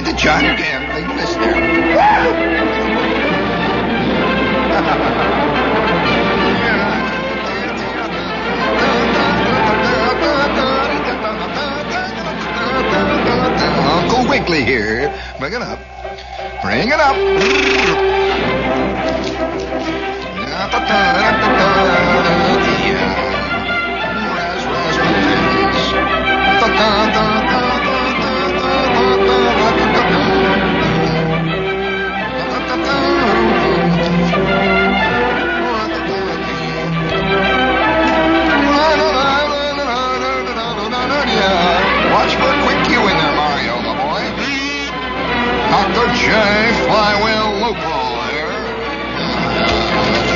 [0.00, 1.52] And the giant gambling listener.
[13.90, 15.12] Uncle Wiggily here.
[15.38, 15.78] Bring it up.
[16.62, 17.16] Bring it up.
[26.80, 27.39] Watch
[45.70, 46.06] Dr.
[46.14, 46.28] J.
[46.84, 48.54] Flywheel loophole there.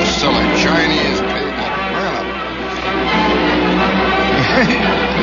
[0.07, 1.69] Silly Chinese people.
[1.95, 2.25] Well,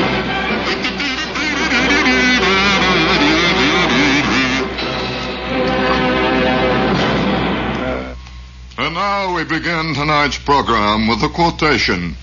[8.78, 12.16] And now we begin tonight's program with a quotation.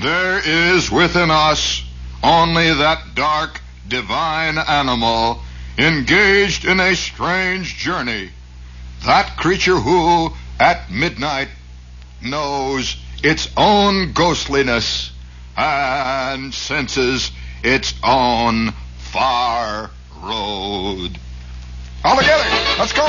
[0.00, 1.84] There is within us
[2.22, 5.40] only that dark, divine animal
[5.78, 8.30] engaged in a strange journey.
[9.06, 11.48] That creature who, at midnight,
[12.20, 15.12] knows its own ghostliness
[15.56, 17.30] and senses
[17.62, 19.90] its own far
[20.22, 21.18] road.
[22.04, 22.44] all together.
[22.78, 23.06] Let's go.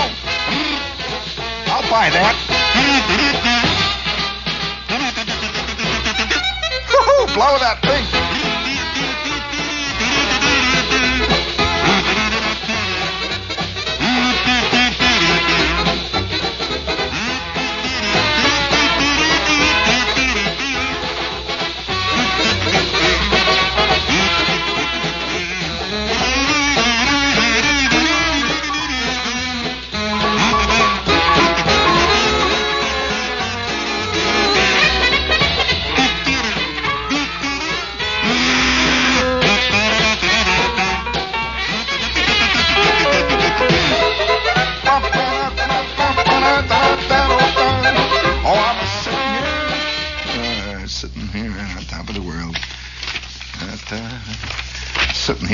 [1.67, 2.36] I'll buy that.
[7.36, 8.19] Blow that thing.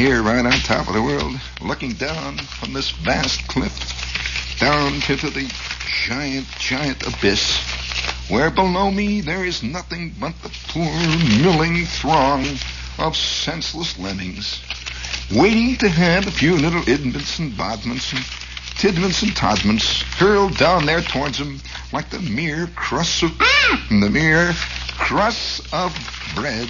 [0.06, 1.34] Here right on top of the world,
[1.64, 3.74] looking down from this vast cliff
[4.60, 5.52] down into the
[5.88, 7.60] giant, giant abyss,
[8.30, 10.86] where below me there is nothing but the poor
[11.42, 12.46] milling throng
[13.00, 14.62] of senseless lemmings,
[15.34, 18.24] waiting to have a few little idments and bodments and
[18.78, 21.60] tidments and todments hurled down there towards them
[21.92, 23.32] like the mere crusts of
[23.90, 24.54] the mere
[25.00, 25.92] crusts of
[26.36, 26.70] bread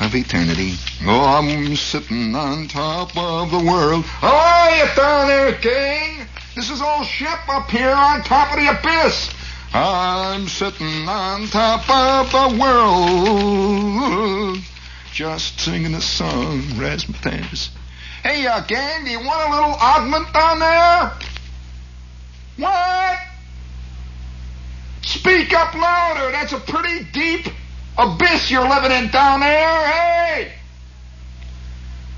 [0.00, 0.74] of eternity.
[1.04, 4.04] Oh, I'm sitting on top of the world.
[4.22, 6.26] Are you down there, King?
[6.54, 9.30] This is old Ship up here on top of the abyss.
[9.74, 14.58] I'm sitting on top of the world,
[15.12, 17.70] just singing a song, razzmatazz.
[18.22, 21.12] Hey, uh, gang, do you want a little augment down there?
[22.58, 23.18] What?
[25.02, 26.32] Speak up louder.
[26.32, 27.48] That's a pretty deep
[27.98, 29.86] abyss you're living in down there.
[29.86, 30.52] Hey!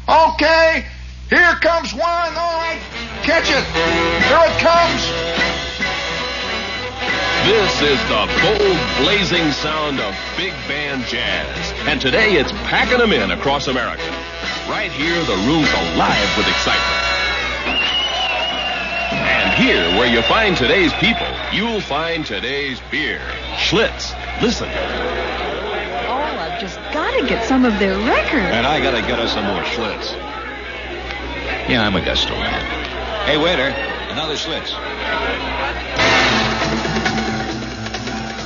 [0.09, 0.87] Okay,
[1.29, 2.03] here comes one.
[2.03, 2.81] All right,
[3.23, 3.65] catch it.
[4.25, 5.49] Here it comes.
[7.45, 11.73] This is the bold, blazing sound of big band jazz.
[11.87, 14.03] And today it's packing them in across America.
[14.69, 17.09] Right here, the room's alive with excitement.
[19.11, 23.21] And here, where you find today's people, you'll find today's beer.
[23.57, 24.15] Schlitz.
[24.43, 24.69] Listen.
[26.59, 28.51] I've just got to get some of their records.
[28.51, 30.11] And I gotta get us some more Schlitz.
[31.71, 32.59] Yeah, I'm a gusto man.
[33.27, 33.71] Hey, waiter,
[34.11, 34.75] another Schlitz.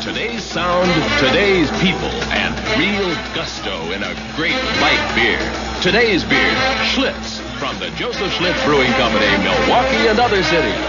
[0.05, 0.93] Today's sound,
[1.25, 5.41] today's people, and real gusto in a great light beer.
[5.81, 6.53] Today's beer,
[6.93, 10.85] Schlitz, from the Joseph Schlitz Brewing Company, Milwaukee and other cities.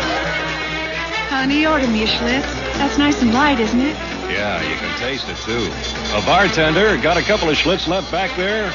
[1.32, 2.52] Honey, order me a Schlitz.
[2.76, 4.13] That's nice and light, isn't it?
[4.30, 5.72] Yeah, you can taste it too.
[6.16, 8.74] A bartender got a couple of Schlitz left back there.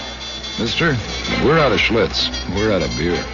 [0.58, 0.96] Mister,
[1.44, 2.28] we're out of Schlitz.
[2.54, 3.24] We're out of beer.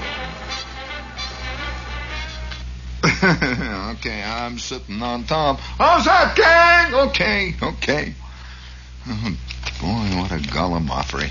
[3.96, 5.58] okay, I'm sitting on top.
[5.58, 6.94] How's that, gang?
[7.08, 8.14] Okay, okay.
[9.06, 9.36] Oh,
[9.80, 11.30] boy, what a gallimaufry.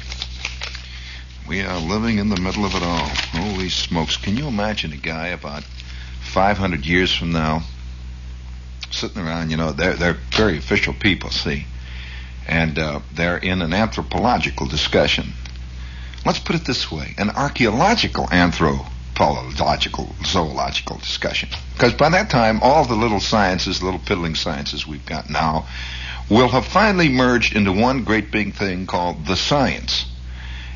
[1.48, 3.10] We are living in the middle of it all.
[3.32, 4.18] Holy smokes.
[4.18, 5.64] Can you imagine a guy about
[6.22, 7.64] 500 years from now
[8.94, 11.66] sitting around, you know, they're, they're very official people, see?
[12.48, 15.34] And uh, they're in an anthropological discussion.
[16.26, 21.50] Let's put it this way an archaeological anthropological, zoological discussion.
[21.74, 25.68] Because by that time, all the little sciences, little piddling sciences we've got now,
[26.30, 30.06] will have finally merged into one great big thing called the science.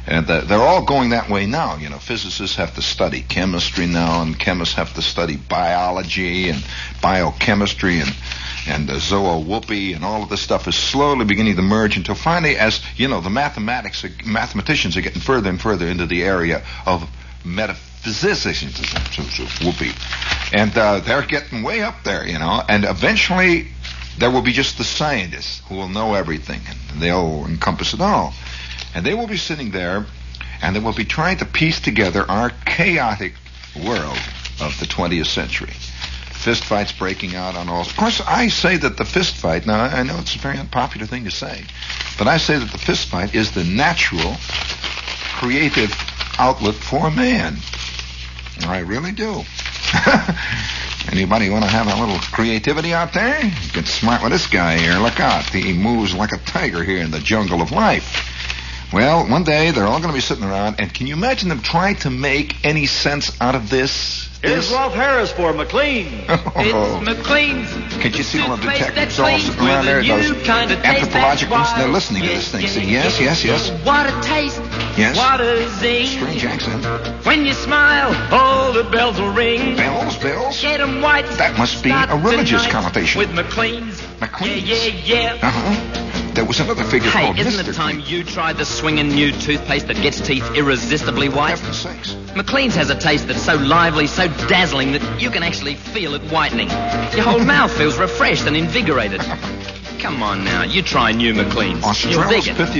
[0.07, 1.75] And they're all going that way now.
[1.75, 6.63] You know, physicists have to study chemistry now, and chemists have to study biology and
[7.01, 8.15] biochemistry and
[8.67, 12.57] and uh, zoowhoopee and all of this stuff is slowly beginning to merge until finally,
[12.57, 17.09] as you know, the mathematics mathematicians are getting further and further into the area of
[17.45, 18.61] metaphysics,
[19.61, 19.91] whoopee,
[20.53, 23.67] and uh, they're getting way up there, you know, and eventually
[24.17, 26.61] there will be just the scientists who will know everything,
[26.91, 28.33] and they'll encompass it all.
[28.93, 30.05] And they will be sitting there,
[30.61, 33.33] and they will be trying to piece together our chaotic
[33.85, 34.19] world
[34.61, 35.73] of the 20th century.
[36.31, 37.81] Fist fights breaking out on all.
[37.81, 41.05] Of course, I say that the fist fight, now I know it's a very unpopular
[41.05, 41.65] thing to say,
[42.17, 44.35] but I say that the fist fight is the natural,
[45.39, 45.93] creative
[46.37, 47.57] outlet for man.
[48.65, 49.43] I really do.
[51.11, 53.39] Anybody want to have a little creativity out there?
[53.73, 54.99] Get smart with this guy here.
[54.99, 55.45] Look out.
[55.45, 58.23] He moves like a tiger here in the jungle of life.
[58.93, 61.59] Well, one day they're all going to be sitting around, and can you imagine them
[61.61, 64.29] trying to make any sense out of this?
[64.41, 66.23] Here's Rolf Harris for McLean.
[66.29, 66.53] Oh.
[66.57, 67.69] It's McLean's.
[68.01, 69.97] Can't you see all the Toothpaste detectives all sitting around there?
[69.97, 71.93] with a Those new kind of taste anthropological, that's they're wild.
[71.93, 72.67] listening to this thing.
[72.67, 73.69] Saying, yes, yes, yes.
[73.85, 74.59] What a taste.
[74.97, 75.17] Yes.
[75.17, 76.05] What a zing.
[76.07, 77.25] Strange accent.
[77.25, 79.75] When you smile, all the bells will ring.
[79.75, 80.61] Bells, bells.
[80.61, 81.25] Get 'em white.
[81.37, 83.19] That must be Start a religious connotation.
[83.19, 84.01] With McLean's.
[84.21, 84.63] McLean's.
[84.69, 85.39] Yeah, yeah, yeah.
[85.47, 86.16] Uh-huh.
[86.37, 87.69] There was another figure Hey, called isn't Mr.
[87.69, 91.57] it time you tried the swinging new toothpaste that gets teeth irresistibly white?
[91.57, 92.13] Heaven's sakes.
[92.35, 96.21] McLean's has a taste that's so lively, so dazzling that you can actually feel it
[96.31, 96.69] whitening.
[96.69, 99.21] Your whole mouth feels refreshed and invigorated.
[99.97, 101.83] Come on now, you try new McLean's.
[101.83, 102.75] Australis dig That's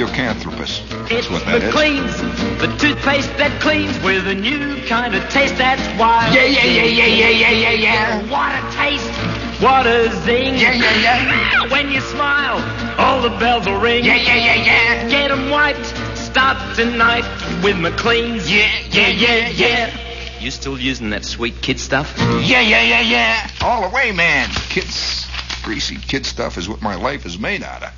[1.09, 1.73] It's what that is.
[1.73, 6.35] McLean's, the toothpaste that cleans with a new kind of taste that's wild.
[6.35, 8.29] Yeah, yeah, yeah, yeah, yeah, yeah, yeah, yeah.
[8.29, 9.36] What a taste!
[9.59, 10.53] What a zing!
[10.59, 11.67] Yeah, yeah, yeah.
[11.71, 12.59] When you smile,
[12.99, 14.05] all the bells will ring.
[14.05, 15.09] Yeah, yeah, yeah, yeah.
[15.09, 15.87] Get 'em wiped.
[16.15, 17.25] Start tonight
[17.63, 18.51] with McLean's.
[18.51, 19.97] Yeah, yeah, yeah, yeah.
[20.39, 22.13] You still using that sweet kid stuff?
[22.19, 23.49] Yeah, yeah, yeah, yeah.
[23.61, 24.47] All the way, man.
[24.69, 25.25] Kids,
[25.63, 27.91] greasy kid stuff is what my life is made out of.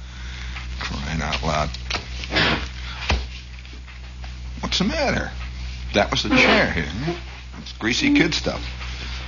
[0.80, 1.70] Crying out loud.
[4.62, 5.30] What's the matter?
[5.94, 7.18] That was the chair here.
[7.62, 8.64] It's greasy kid stuff.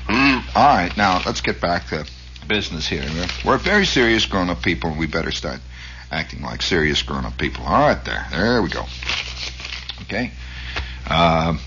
[0.08, 2.06] Mm, all right, now let's get back to
[2.52, 3.06] business here.
[3.46, 5.62] We're very serious grown-up people, and we better start
[6.12, 7.64] acting like serious grown-up people.
[7.64, 8.84] All right, there, there we go.
[10.02, 10.32] Okay.
[11.08, 11.58] Uh,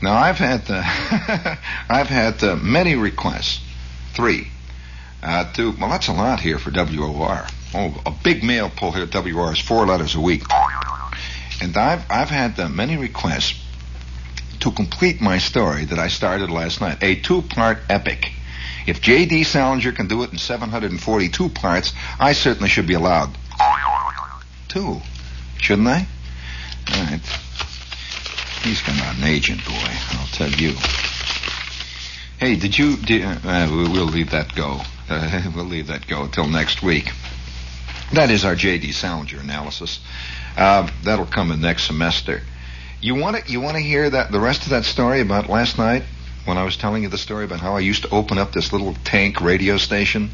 [0.00, 0.84] now I've had uh,
[1.90, 3.60] I've had uh, many requests,
[4.14, 4.46] three,
[5.20, 7.46] uh, to well that's a lot here for WOR.
[7.74, 10.44] Oh, a big mail pull here at WOR is four letters a week,
[11.60, 13.60] and I've I've had uh, many requests
[14.60, 18.30] to complete my story that I started last night, a two-part epic.
[18.86, 19.44] If J.D.
[19.44, 23.30] Salinger can do it in 742 parts, I certainly should be allowed.
[24.68, 25.00] Two,
[25.58, 26.06] shouldn't I?
[26.92, 27.20] All right.
[28.62, 29.72] He's got an agent, boy.
[30.12, 30.74] I'll tell you.
[32.38, 32.96] Hey, did you?
[32.96, 34.80] Did, uh, we- we'll leave that go.
[35.08, 37.10] Uh, we'll leave that go until next week.
[38.12, 38.92] That is our J.D.
[38.92, 40.00] Salinger analysis.
[40.56, 42.42] Uh, that'll come in next semester.
[43.00, 43.50] You want to?
[43.52, 44.30] You want to hear that?
[44.32, 46.04] The rest of that story about last night
[46.44, 48.72] when I was telling you the story about how I used to open up this
[48.72, 50.30] little tank radio station,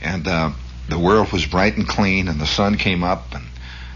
[0.00, 0.50] and uh,
[0.88, 3.46] the world was bright and clean, and the sun came up, and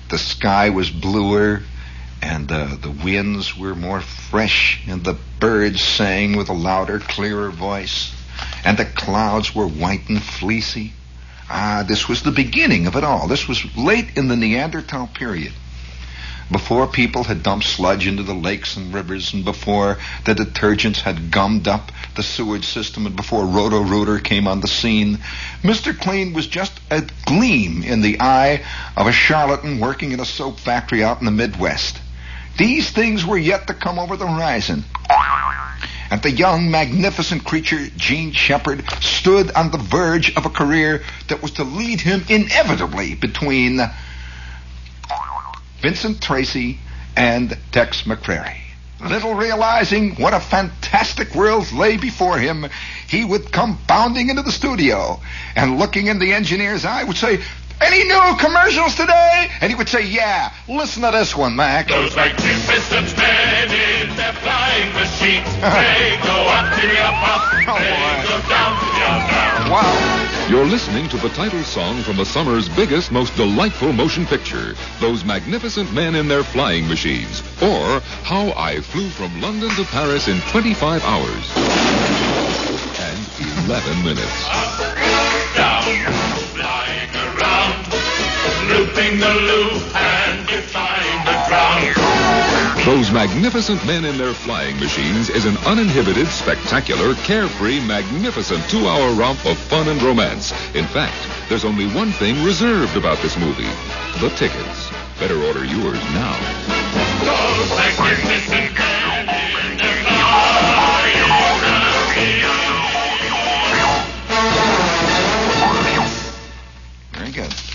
[0.09, 1.63] the sky was bluer,
[2.21, 7.51] and uh, the winds were more fresh, and the birds sang with a louder, clearer
[7.51, 8.13] voice,
[8.65, 10.93] and the clouds were white and fleecy.
[11.51, 13.27] Ah, this was the beginning of it all.
[13.27, 15.53] This was late in the Neanderthal period.
[16.53, 21.31] Before people had dumped sludge into the lakes and rivers, and before the detergents had
[21.31, 25.19] gummed up the sewage system, and before Roto Rooter came on the scene,
[25.63, 25.99] Mr.
[25.99, 28.63] Clean was just a gleam in the eye
[28.99, 31.99] of a charlatan working in a soap factory out in the Midwest.
[32.59, 34.85] These things were yet to come over the horizon.
[36.11, 41.41] And the young, magnificent creature, Jean Shepherd, stood on the verge of a career that
[41.41, 43.81] was to lead him inevitably between
[45.83, 46.79] Vincent Tracy
[47.17, 48.57] and Tex McCrary.
[49.01, 52.67] Little realizing what a fantastic world lay before him,
[53.09, 55.21] he would come bounding into the studio
[55.57, 57.41] and looking in the engineer's eye would say,
[57.85, 59.51] any new commercials today?
[59.61, 61.89] And he would say, yeah, listen to this one, Mac.
[61.89, 67.43] Those magnificent men in their flying machines, oh, they go up to your bow.
[69.73, 70.47] Wow.
[70.51, 75.25] You're listening to the title song from the summer's biggest, most delightful motion picture, Those
[75.25, 80.41] Magnificent Men in Their Flying Machines, or How I Flew from London to Paris in
[80.51, 81.53] 25 hours
[83.01, 85.32] and 11 minutes.
[88.69, 91.97] Looping the loop and defying the ground.
[92.85, 99.13] Those magnificent men in their flying machines is an uninhibited, spectacular, carefree, magnificent two hour
[99.15, 100.53] romp of fun and romance.
[100.75, 103.71] In fact, there's only one thing reserved about this movie
[104.21, 104.91] the tickets.
[105.19, 106.37] Better order yours now.
[107.25, 111.03] Those magnificent men in their flying
[117.13, 117.72] Very good.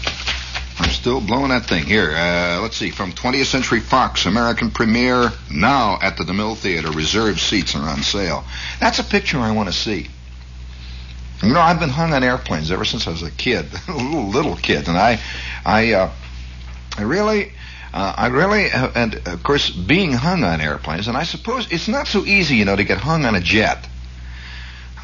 [1.08, 1.86] Still blowing that thing.
[1.86, 2.92] Here, uh, let's see.
[2.92, 6.92] From 20th Century Fox, American premiere, now at the DeMille Theater.
[6.92, 8.44] Reserved seats are on sale.
[8.82, 10.10] That's a picture I want to see.
[11.42, 14.28] You know, I've been hung on airplanes ever since I was a kid, a little,
[14.28, 15.22] little kid, and I,
[15.66, 16.12] I, uh,
[16.98, 17.54] I really,
[17.94, 21.88] uh, I really, uh, and of course, being hung on airplanes, and I suppose it's
[21.88, 23.88] not so easy, you know, to get hung on a jet.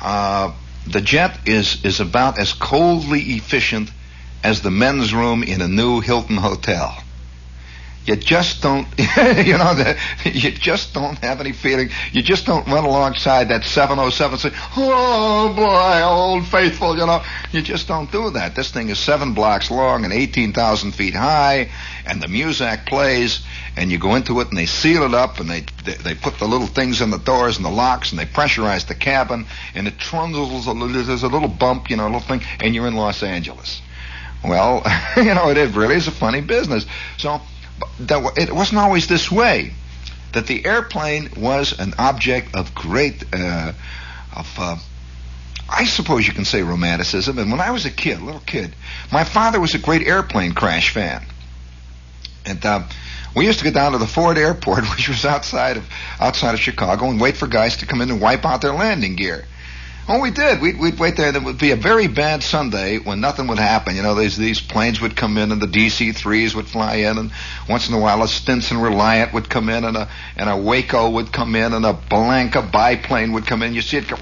[0.02, 0.52] Uh,
[0.86, 3.90] the jet is is about as coldly efficient
[4.44, 7.04] as the men's room in a new Hilton hotel.
[8.06, 11.90] You just don't, you know, the, you just don't have any feeling.
[12.12, 17.24] You just don't run alongside that 707 and say, oh boy, old faithful, you know.
[17.54, 18.56] You just don't do that.
[18.56, 21.70] This thing is seven blocks long and 18,000 feet high,
[22.06, 23.46] and the music plays,
[23.78, 26.40] and you go into it and they seal it up and they, they, they put
[26.40, 29.46] the little things in the doors and the locks and they pressurize the cabin,
[29.76, 32.76] and it trundles a little, there's a little bump, you know, a little thing, and
[32.76, 33.82] you're in Los Angeles.
[34.44, 34.84] Well,
[35.18, 36.86] you know, it really is a funny business.
[37.18, 37.42] So,
[38.00, 39.74] that, it wasn't always this way.
[40.34, 43.74] That the airplane was an object of great, uh,
[44.36, 44.78] of, uh,
[45.70, 47.38] I suppose you can say romanticism.
[47.38, 48.76] And when I was a kid, a little kid,
[49.12, 51.24] my father was a great airplane crash fan.
[52.46, 52.84] And uh,
[53.36, 55.86] we used to go down to the Ford Airport, which was outside of
[56.20, 59.16] outside of Chicago, and wait for guys to come in and wipe out their landing
[59.16, 59.46] gear.
[60.06, 60.60] Oh, we did.
[60.60, 61.32] We'd, we'd wait there.
[61.32, 63.96] There would be a very bad Sunday when nothing would happen.
[63.96, 67.32] You know, these these planes would come in and the DC-3s would fly in, and
[67.70, 71.10] once in a while a Stinson Reliant would come in, and a and a Waco
[71.10, 73.74] would come in, and a Bellanca biplane would come in.
[73.74, 74.18] You see it go.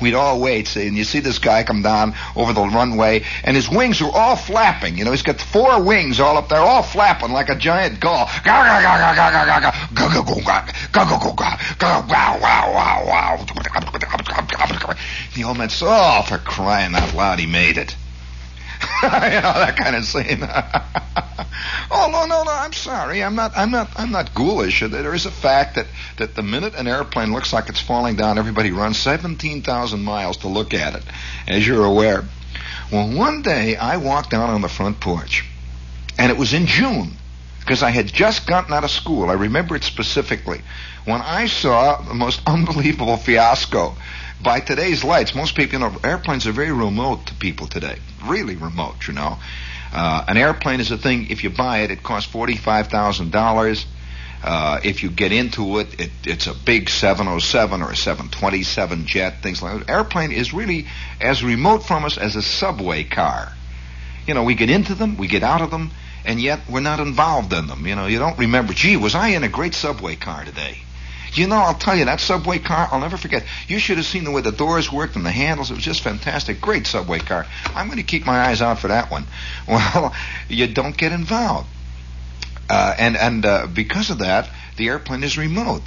[0.00, 3.54] We'd all wait, see, and you see this guy come down over the runway, and
[3.54, 4.98] his wings are all flapping.
[4.98, 8.28] You know, he's got four wings all up there, all flapping like a giant gull.
[12.40, 12.95] Wow, wow.
[15.34, 17.94] The old man said, oh, for crying out loud, he made it.
[19.02, 20.42] you know, that kind of scene.
[21.90, 23.22] oh, no, no, no, I'm sorry.
[23.22, 24.80] I'm not, I'm not, I'm not ghoulish.
[24.80, 25.86] There is a fact that,
[26.18, 30.48] that the minute an airplane looks like it's falling down, everybody runs 17,000 miles to
[30.48, 31.02] look at it,
[31.46, 32.24] as you're aware.
[32.92, 35.44] Well, one day I walked out on the front porch,
[36.18, 37.16] and it was in June
[37.66, 39.28] because I had just gotten out of school.
[39.28, 40.60] I remember it specifically.
[41.04, 43.96] When I saw the most unbelievable fiasco
[44.40, 47.98] by today's lights, most people, you know, airplanes are very remote to people today.
[48.24, 49.38] Really remote, you know.
[49.92, 53.84] Uh, an airplane is a thing, if you buy it, it costs $45,000.
[54.44, 59.42] Uh, if you get into it, it, it's a big 707 or a 727 jet,
[59.42, 59.90] things like that.
[59.90, 60.86] Airplane is really
[61.20, 63.52] as remote from us as a subway car.
[64.28, 65.90] You know, we get into them, we get out of them,
[66.26, 67.86] and yet we're not involved in them.
[67.86, 70.78] You know, you don't remember, gee, was I in a great subway car today?
[71.32, 73.44] You know, I'll tell you, that subway car, I'll never forget.
[73.68, 75.70] You should have seen the way the doors worked and the handles.
[75.70, 76.60] It was just fantastic.
[76.60, 77.46] Great subway car.
[77.74, 79.26] I'm going to keep my eyes out for that one.
[79.68, 80.14] Well,
[80.48, 81.68] you don't get involved.
[82.68, 85.82] Uh, and and uh, because of that, the airplane is remote.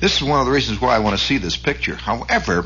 [0.00, 1.94] This is one of the reasons why I want to see this picture.
[1.94, 2.64] However,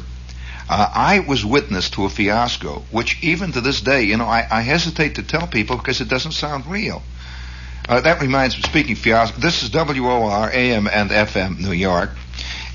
[0.68, 4.46] uh, I was witness to a fiasco, which even to this day, you know, I,
[4.50, 7.02] I hesitate to tell people because it doesn't sound real.
[7.88, 12.10] Uh, that reminds me, speaking fiasco, this is WOR AM and FM New York.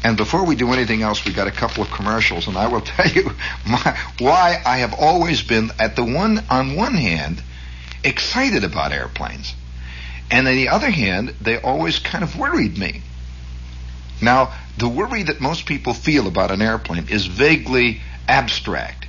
[0.03, 2.81] And before we do anything else, we got a couple of commercials, and I will
[2.81, 3.29] tell you
[3.67, 7.43] my, why I have always been at the one on one hand
[8.03, 9.53] excited about airplanes,
[10.31, 13.03] and on the other hand, they always kind of worried me.
[14.19, 19.05] Now, the worry that most people feel about an airplane is vaguely abstract.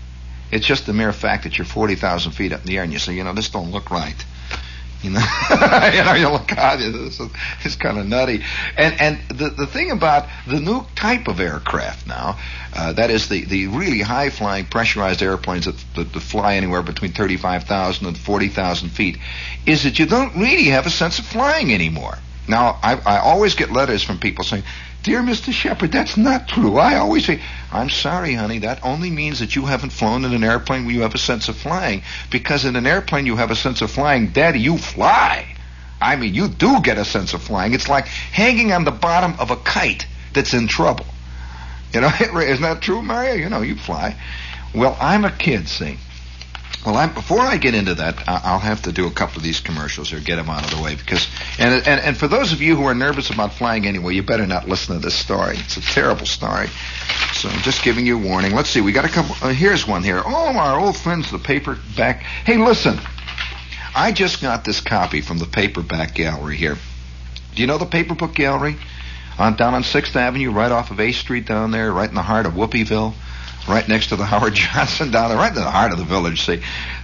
[0.51, 2.99] It's just the mere fact that you're 40,000 feet up in the air and you
[2.99, 4.23] say, you know, this don't look right.
[5.05, 5.21] You know,
[5.93, 7.21] you know, you look out, is,
[7.63, 8.43] it's kind of nutty.
[8.75, 12.39] And and the the thing about the new type of aircraft now,
[12.75, 16.83] uh, that is the the really high flying pressurized airplanes that, that, that fly anywhere
[16.83, 19.19] between 35,000 and 40,000 feet,
[19.67, 22.17] is that you don't really have a sense of flying anymore.
[22.49, 24.65] Now, I, I always get letters from people saying,
[25.05, 25.53] Dear Mr.
[25.53, 26.79] Shepherd, that's not true.
[26.79, 28.61] I always say, I'm sorry, honey.
[28.61, 31.51] That only means that you haven't flown in an airplane where you have a sense
[31.51, 32.03] of flying.
[32.31, 34.29] Because in an airplane you have a sense of flying.
[34.29, 35.47] Daddy, you fly.
[36.01, 37.75] I mean, you do get a sense of flying.
[37.75, 41.07] It's like hanging on the bottom of a kite that's in trouble.
[41.93, 43.35] You know, isn't that true, Mario?
[43.35, 44.17] You know, you fly.
[44.75, 45.99] Well, I'm a kid, see.
[46.85, 49.43] Well, I'm, before I get into that, I- I'll have to do a couple of
[49.43, 51.27] these commercials here, get them out of the way, because
[51.59, 54.47] and and and for those of you who are nervous about flying anyway, you better
[54.47, 55.57] not listen to this story.
[55.57, 56.69] It's a terrible story.
[57.33, 58.53] So I'm just giving you a warning.
[58.55, 59.35] Let's see, we got a couple.
[59.41, 60.23] Uh, here's one here.
[60.25, 62.23] Oh, our old friends, the paperback.
[62.23, 62.99] Hey, listen,
[63.95, 66.77] I just got this copy from the paperback gallery here.
[67.55, 68.77] Do you know the paper book gallery?
[69.39, 72.23] On down on Sixth Avenue, right off of A Street down there, right in the
[72.23, 73.15] heart of Whoopieville
[73.69, 76.43] right next to the Howard Johnson down there, right in the heart of the village.
[76.43, 76.63] See,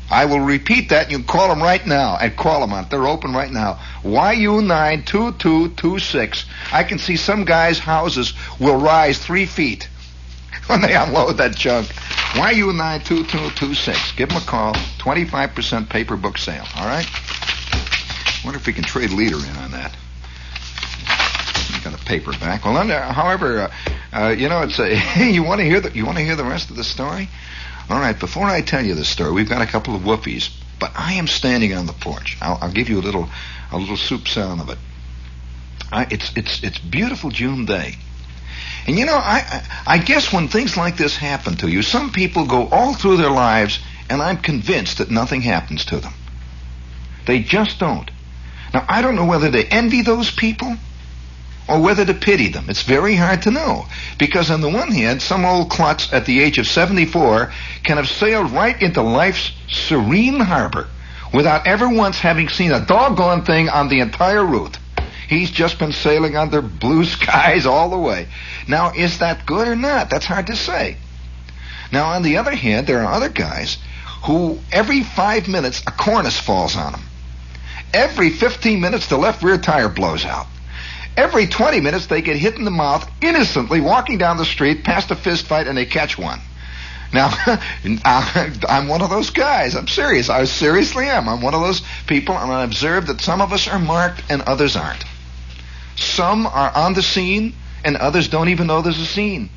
[0.10, 1.12] I will repeat that.
[1.12, 2.16] You can call them right now
[2.62, 2.88] them on.
[2.90, 3.78] They're open right now.
[4.04, 6.46] YU92226.
[6.72, 9.88] I can see some guys' houses will rise three feet
[10.68, 11.88] when they unload that junk.
[12.34, 14.16] YU92226.
[14.16, 14.74] Give them a call.
[14.74, 16.66] 25% paper book sale.
[16.76, 17.06] All right?
[18.44, 19.96] Wonder if we can trade leader in on that.
[21.84, 22.66] Got a paperback.
[22.66, 23.72] Well, under, however, uh,
[24.14, 24.96] uh, you know, it's a,
[25.32, 27.30] you want to hear the you want to hear the rest of the story.
[27.90, 30.92] All right, before I tell you the story, we've got a couple of whoopies, but
[30.96, 32.38] I am standing on the porch.
[32.42, 33.30] I'll, I'll give you a little,
[33.72, 34.78] a little soup sound of it.
[35.92, 37.96] I, it's it's it's beautiful June day,
[38.88, 42.46] and you know I I guess when things like this happen to you, some people
[42.46, 46.14] go all through their lives, and I'm convinced that nothing happens to them.
[47.26, 48.12] They just don't.
[48.74, 50.76] Now I don't know whether they envy those people
[51.68, 52.66] or whether to pity them.
[52.70, 53.86] It's very hard to know.
[54.18, 57.52] Because on the one hand, some old klutz at the age of 74
[57.84, 60.88] can have sailed right into life's serene harbor
[61.34, 64.78] without ever once having seen a doggone thing on the entire route.
[65.28, 68.28] He's just been sailing under blue skies all the way.
[68.68, 70.10] Now, is that good or not?
[70.10, 70.98] That's hard to say.
[71.92, 73.78] Now, on the other hand, there are other guys
[74.26, 77.02] who every five minutes a cornice falls on them.
[77.94, 80.48] Every 15 minutes the left rear tire blows out.
[81.18, 85.10] Every 20 minutes they get hit in the mouth innocently walking down the street past
[85.10, 86.40] a fist fight and they catch one.
[87.12, 87.34] Now,
[88.06, 89.76] I'm one of those guys.
[89.76, 90.30] I'm serious.
[90.30, 91.28] I seriously am.
[91.28, 94.44] I'm one of those people and I observe that some of us are marked and
[94.44, 95.04] others aren't.
[95.96, 99.50] Some are on the scene and others don't even know there's a scene.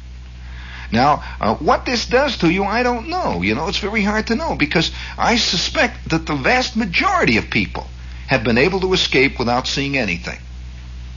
[0.92, 3.42] Now, uh, what this does to you, I don't know.
[3.42, 7.51] You know, it's very hard to know because I suspect that the vast majority of
[7.51, 7.87] people
[8.29, 10.38] have been able to escape without seeing anything.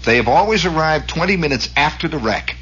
[0.04, 2.56] They have always arrived 20 minutes after the wreck.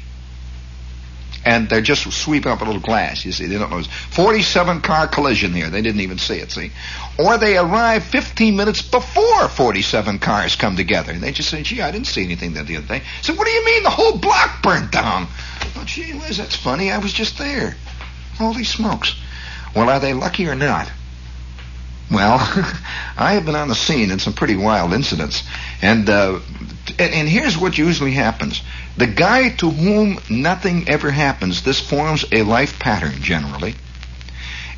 [1.44, 3.46] And they're just sweeping up a little glass, you see.
[3.46, 3.82] They don't know.
[3.82, 5.70] 47 car collision here.
[5.70, 6.70] They didn't even see it, see.
[7.18, 11.10] Or they arrive 15 minutes before 47 cars come together.
[11.10, 13.02] And they just say, gee, I didn't see anything there the other day.
[13.22, 15.26] So what do you mean the whole block burnt down?
[15.76, 16.92] Oh, gee whiz, that's funny.
[16.92, 17.76] I was just there.
[18.36, 19.16] Holy smokes.
[19.74, 20.92] Well, are they lucky or not?
[22.12, 22.38] Well,
[23.16, 25.42] I have been on the scene in some pretty wild incidents,
[25.80, 26.40] and uh,
[26.98, 28.62] and, and here's what usually happens:
[28.96, 33.74] the guy to whom nothing ever happens, this forms a life pattern generally,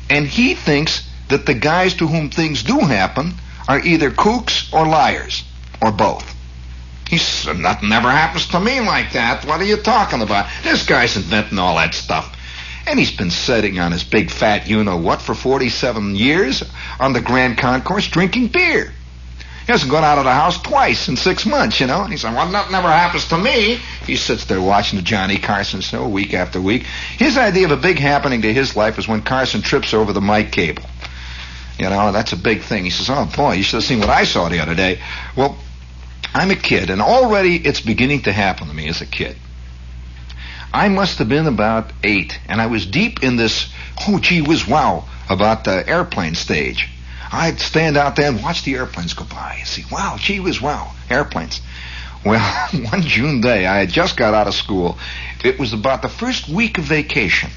[0.09, 3.33] and he thinks that the guys to whom things do happen
[3.67, 5.43] are either kooks or liars,
[5.81, 6.35] or both.
[7.09, 9.45] He said, nothing ever happens to me like that.
[9.45, 10.49] What are you talking about?
[10.63, 12.34] This guy's inventing all that stuff.
[12.87, 16.63] And he's been sitting on his big fat you know what for 47 years
[16.99, 18.93] on the Grand Concourse drinking beer.
[19.65, 22.03] He hasn't gone out of the house twice in six months, you know.
[22.03, 23.79] And he said, well, nothing ever happens to me.
[24.05, 26.83] He sits there watching the Johnny Carson show week after week.
[27.17, 30.21] His idea of a big happening to his life is when Carson trips over the
[30.21, 30.83] mic cable.
[31.79, 32.83] You know, that's a big thing.
[32.83, 34.99] He says, oh, boy, you should have seen what I saw the other day.
[35.35, 35.57] Well,
[36.35, 39.35] I'm a kid, and already it's beginning to happen to me as a kid.
[40.75, 43.69] I must have been about eight, and I was deep in this,
[44.05, 46.89] oh, gee whiz, wow, about the airplane stage.
[47.31, 50.61] I'd stand out there and watch the airplanes go by and see, wow, gee whiz,
[50.61, 51.61] wow, airplanes.
[52.25, 54.97] Well, one June day, I had just got out of school.
[55.45, 57.51] It was about the first week of vacation.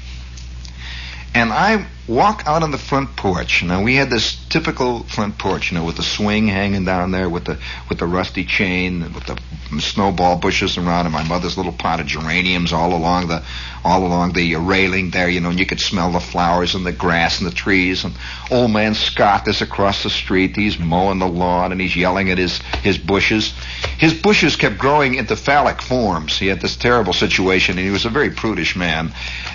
[1.35, 3.63] And I walk out on the front porch.
[3.63, 7.29] Now we had this typical front porch, you know, with the swing hanging down there,
[7.29, 9.39] with the with the rusty chain, with the
[9.79, 13.43] snowball bushes around, and my mother's little pot of geraniums all along the
[13.85, 16.85] all along the uh, railing there, you know, and you could smell the flowers and
[16.85, 18.03] the grass and the trees.
[18.03, 18.13] And
[18.51, 20.55] old man Scott is across the street.
[20.55, 23.53] He's mowing the lawn and he's yelling at his his bushes.
[23.99, 26.37] His bushes kept growing into phallic forms.
[26.37, 29.13] He had this terrible situation, and he was a very prudish man.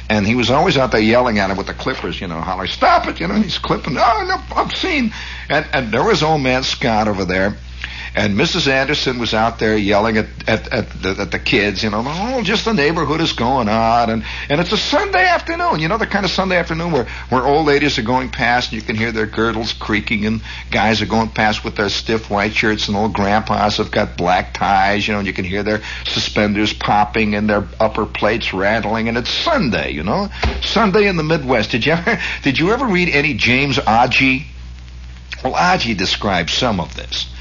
[0.08, 2.66] And he was always out there yelling at him with the clippers, you know, holler,
[2.66, 5.12] stop it, you know, and he's clipping, oh, no, obscene.
[5.48, 7.56] And, and there was old man Scott over there.
[8.16, 8.68] And Mrs.
[8.68, 12.42] Anderson was out there yelling at, at, at, the, at the kids, you know, oh,
[12.44, 14.08] just the neighborhood is going on.
[14.08, 17.42] And, and it's a Sunday afternoon, you know, the kind of Sunday afternoon where, where
[17.42, 21.06] old ladies are going past and you can hear their girdles creaking and guys are
[21.06, 25.12] going past with their stiff white shirts and old grandpas have got black ties, you
[25.12, 29.08] know, and you can hear their suspenders popping and their upper plates rattling.
[29.08, 30.28] And it's Sunday, you know,
[30.62, 31.72] Sunday in the Midwest.
[31.72, 34.44] Did you ever, did you ever read any James Agee?
[35.42, 37.33] Well, Agee describes some of this.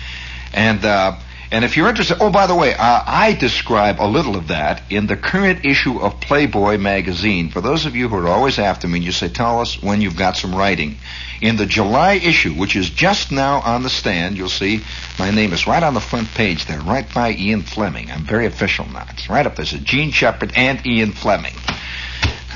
[0.54, 1.18] And uh,
[1.54, 4.82] and if you're interested, oh by the way, uh, I describe a little of that
[4.90, 7.50] in the current issue of Playboy magazine.
[7.50, 10.02] For those of you who are always after me, and you say, tell us when
[10.02, 10.98] you've got some writing.
[11.42, 14.82] In the July issue, which is just now on the stand, you'll see
[15.20, 18.10] my name is right on the front page there, right by Ian Fleming.
[18.10, 19.06] I'm very official now.
[19.12, 19.64] It's right up there.
[19.64, 21.54] It's Jean Shepherd and Ian Fleming.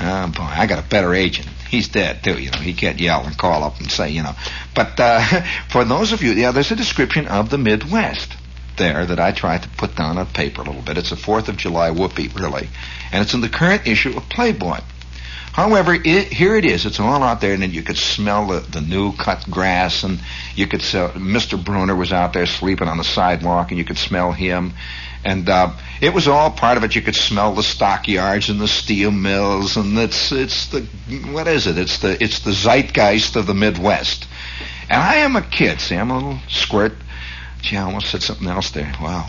[0.00, 1.48] Oh boy, I got a better agent.
[1.68, 2.58] He's dead too, you know.
[2.58, 4.34] He can't yell and call up and say, you know.
[4.74, 5.20] But uh,
[5.70, 8.34] for those of you, yeah, there's a description of the Midwest
[8.76, 10.96] there that I tried to put down on paper a little bit.
[10.98, 12.68] It's a Fourth of July whoopee, really,
[13.12, 14.78] and it's in the current issue of Playboy.
[15.52, 16.86] However, it, here it is.
[16.86, 20.20] It's all out there, and then you could smell the, the new cut grass, and
[20.54, 21.10] you could smell.
[21.10, 21.62] Mr.
[21.62, 24.74] Bruner was out there sleeping on the sidewalk, and you could smell him.
[25.28, 26.94] And uh, it was all part of it.
[26.94, 30.80] You could smell the stockyards and the steel mills, and it's it's the
[31.30, 31.76] what is it?
[31.76, 34.26] It's the it's the zeitgeist of the Midwest.
[34.88, 35.82] And I am a kid.
[35.82, 36.94] See, I'm a little squirt.
[37.60, 38.90] Gee, I almost said something else there.
[39.02, 39.28] Wow.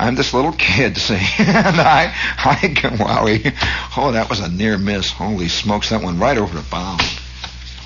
[0.00, 3.54] I'm this little kid, see, and I, I can, wowie.
[3.96, 5.12] Oh, that was a near miss.
[5.12, 7.02] Holy smokes, that went right over the bound.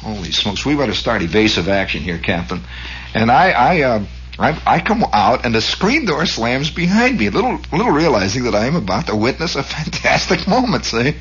[0.01, 2.63] Holy smokes, we better start evasive action here, Captain.
[3.15, 4.05] And I, I, uh,
[4.41, 8.55] I, I come out and the screen door slams behind me, little, little realizing that
[8.55, 10.87] I am about to witness a fantastic moment.
[10.87, 11.15] See,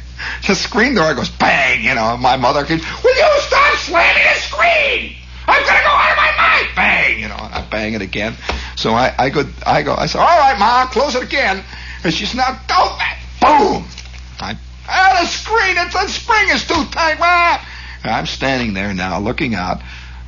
[0.48, 1.84] the screen door goes bang.
[1.84, 5.16] You know, my mother can, will you stop slamming the screen?
[5.48, 6.76] I'm gonna go out of my mind.
[6.76, 7.20] Bang.
[7.20, 8.36] You know, and I bang it again.
[8.78, 9.96] So I, I go, I go.
[9.96, 11.64] I say, all right, ma, close it again.
[12.04, 13.20] And she's now, don't that.
[13.42, 13.86] Boom.
[14.40, 14.56] I,
[14.88, 17.18] ah, the screen, it's the spring is too tight.
[17.20, 17.68] Ah.
[18.06, 19.82] I'm standing there now, looking out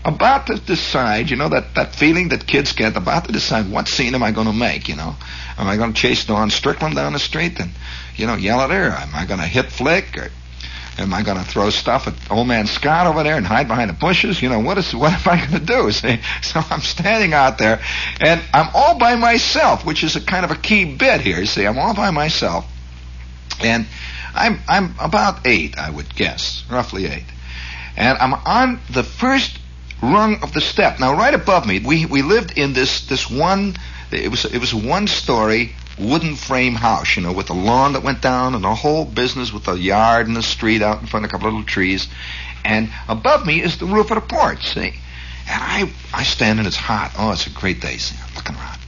[0.04, 3.88] about to decide, you know, that, that feeling that kids get, about to decide what
[3.88, 5.16] scene am I going to make, you know.
[5.58, 7.72] Am I going to chase Dawn Strickland down the street and,
[8.16, 8.90] you know, yell at her?
[8.90, 10.18] Am I going to hit Flick?
[10.18, 10.30] Or
[10.98, 13.90] am I going to throw stuff at old man Scott over there and hide behind
[13.90, 14.42] the bushes?
[14.42, 15.92] You know, what is, what am I going to do?
[15.92, 16.20] See?
[16.42, 17.82] So I'm standing out there
[18.20, 21.46] and I'm all by myself, which is a kind of a key bit here.
[21.46, 22.66] See, I'm all by myself.
[23.64, 23.86] And
[24.34, 27.26] I'm, I'm about eight, I would guess, roughly eight.
[27.96, 29.60] And I'm on the first
[30.02, 31.00] rung of the step.
[31.00, 33.76] Now, right above me, we we lived in this this one.
[34.12, 37.94] It was it was a one story wooden frame house, you know, with a lawn
[37.94, 41.08] that went down and a whole business with a yard and a street out in
[41.08, 42.08] front of a couple of little trees.
[42.64, 44.74] And above me is the roof of the porch.
[44.74, 44.94] See, and
[45.48, 47.14] I I stand and it's hot.
[47.18, 47.98] Oh, it's a great day.
[47.98, 48.80] See, I'm looking around,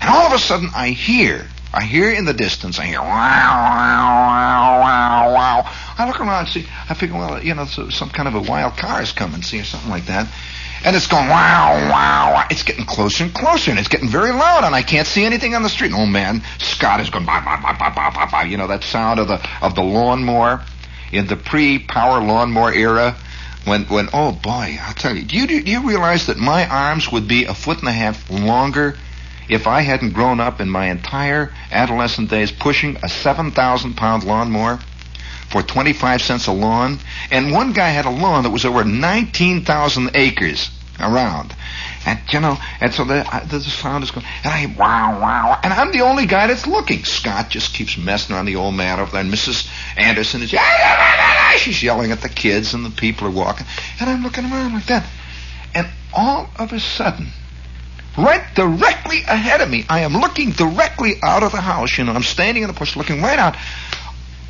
[0.00, 1.46] and all of a sudden I hear.
[1.74, 5.62] I hear in the distance, I hear wow, wow, wow, wow.
[5.64, 8.76] I look around and see, I figure, well, you know, some kind of a wild
[8.76, 10.28] car is coming, see, or something like that.
[10.84, 12.46] And it's going wow, wow.
[12.50, 15.54] It's getting closer and closer, and it's getting very loud, and I can't see anything
[15.54, 15.92] on the street.
[15.92, 18.42] And oh man, Scott is going bah, bah, bah, bah, bah, bah, bah.
[18.42, 20.64] You know that sound of the of the lawnmower
[21.12, 23.16] in the pre-power lawnmower era.
[23.64, 27.12] When when oh boy, I'll tell you, do you do you realize that my arms
[27.12, 28.96] would be a foot and a half longer
[29.48, 34.24] if I hadn't grown up in my entire adolescent days pushing a seven thousand pound
[34.24, 34.80] lawnmower?
[35.52, 36.98] For 25 cents a lawn.
[37.30, 41.54] And one guy had a lawn that was over 19,000 acres around.
[42.04, 45.60] And, you know, and so the, uh, the sound is going, and I, wow, wow.
[45.62, 47.04] And I'm the only guy that's looking.
[47.04, 49.20] Scott just keeps messing around the old man over there.
[49.20, 49.70] And Mrs.
[49.96, 50.54] Anderson is,
[51.58, 53.66] she's yelling at the kids and the people are walking.
[54.00, 55.06] And I'm looking around like that.
[55.74, 57.28] And all of a sudden,
[58.18, 61.96] right directly ahead of me, I am looking directly out of the house.
[61.96, 63.56] You know, I'm standing in the porch looking right out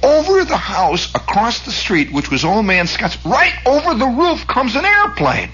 [0.02, 4.46] over the house across the street, which was old man Scott's, right over the roof
[4.46, 5.50] comes an airplane.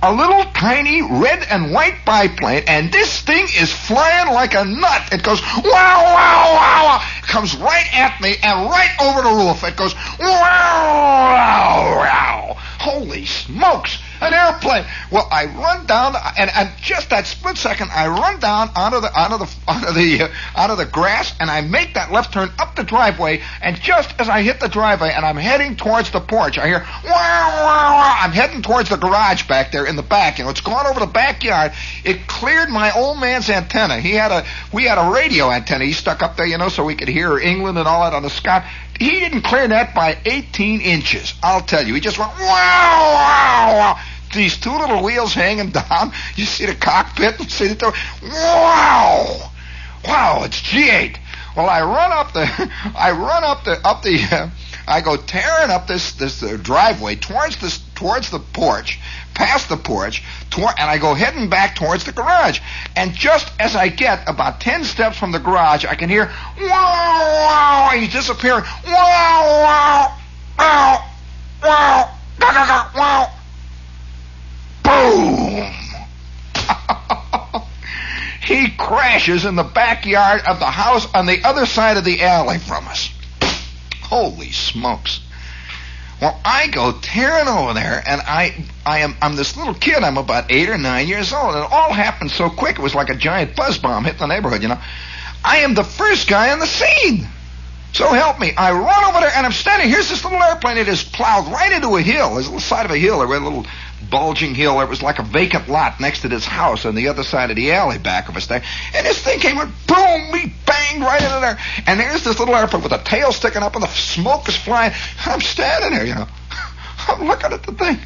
[0.00, 5.12] A little tiny red and white biplane, and this thing is flying like a nut.
[5.12, 9.64] It goes wow, wow, wow, comes right at me and right over the roof.
[9.64, 12.56] It goes wow, wow, wow.
[12.78, 13.98] Holy smokes!
[14.20, 14.84] an airplane.
[15.10, 19.12] Well, I run down, and, and just that split second, I run down onto the
[19.18, 22.76] onto the onto the uh, onto the grass, and I make that left turn up
[22.76, 23.42] the driveway.
[23.62, 26.80] And just as I hit the driveway, and I'm heading towards the porch, I hear
[26.80, 28.16] wow, wow, wow.
[28.20, 30.38] I'm heading towards the garage back there in the back.
[30.38, 31.72] You know, it's gone over the backyard.
[32.04, 34.00] It cleared my old man's antenna.
[34.00, 35.84] He had a we had a radio antenna.
[35.84, 38.22] He stuck up there, you know, so we could hear England and all that on
[38.22, 38.64] the Scott.
[38.98, 41.34] He didn't clear that by 18 inches.
[41.42, 41.94] I'll tell you.
[41.94, 42.44] He just went wow,
[43.14, 44.00] wow, wow.
[44.34, 46.12] These two little wheels hanging down.
[46.34, 47.38] You see the cockpit.
[47.38, 47.92] You see the door.
[48.22, 49.50] Wow,
[50.04, 50.42] wow.
[50.44, 51.16] It's G8.
[51.56, 54.50] Well, I run up the, I run up the, up the, uh,
[54.88, 58.98] I go tearing up this this uh, driveway towards this towards the porch,
[59.34, 62.60] past the porch, toward, and I go heading back towards the garage.
[62.96, 66.26] And just as I get about ten steps from the garage, I can hear
[66.60, 68.64] wow, wow, he's disappearing.
[68.86, 68.92] Wow,
[69.64, 70.18] wow,
[70.58, 71.04] wow,
[71.62, 73.32] wow, wow, wow.
[74.82, 75.72] Boom!
[78.42, 82.58] he crashes in the backyard of the house on the other side of the alley
[82.58, 83.10] from us.
[84.02, 85.20] Holy smokes.
[86.20, 90.02] Well, I go tearing over there, and I, I am, I'm this little kid.
[90.02, 92.78] I'm about eight or nine years old, and it all happened so quick.
[92.78, 94.62] It was like a giant buzz bomb hit the neighborhood.
[94.62, 94.80] You know,
[95.44, 97.28] I am the first guy on the scene.
[97.92, 98.52] So help me.
[98.56, 99.88] I run over there, and I'm standing.
[99.88, 100.76] Here's this little airplane.
[100.76, 102.34] It is plowed right into a hill.
[102.34, 103.18] There's a side of a hill.
[103.20, 103.66] There was a little
[104.10, 104.80] bulging hill.
[104.80, 107.56] It was like a vacant lot next to this house on the other side of
[107.56, 108.62] the alley back of us there.
[108.94, 111.58] And this thing came and boom, me banged right into there.
[111.86, 114.92] And there's this little airplane with the tail sticking up and the smoke is flying.
[115.24, 116.26] I'm standing there, you know.
[117.08, 117.98] I'm looking at the thing.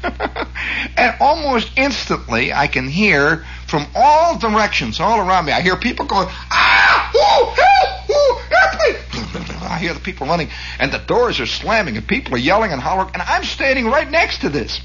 [0.96, 6.06] and almost instantly, I can hear from all directions, all around me, I hear people
[6.06, 9.58] going, ah, ooh, help, ooh, airplane.
[9.62, 10.48] I hear the people running,
[10.78, 14.10] and the doors are slamming, and people are yelling and hollering, and I'm standing right
[14.10, 14.80] next to this.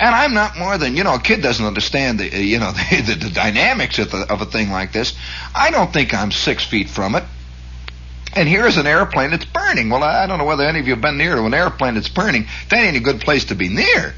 [0.00, 2.72] And I'm not more than, you know, a kid doesn't understand the, uh, you know,
[2.90, 5.14] the, the, the dynamics of, the, of a thing like this.
[5.54, 7.24] I don't think I'm six feet from it.
[8.34, 9.90] And here's an airplane that's burning.
[9.90, 12.08] Well, I don't know whether any of you have been near to an airplane that's
[12.08, 12.46] burning.
[12.68, 14.14] That ain't a good place to be near.